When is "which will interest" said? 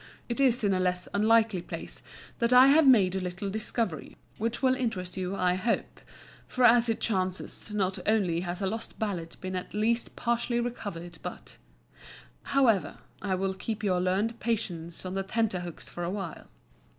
4.39-5.15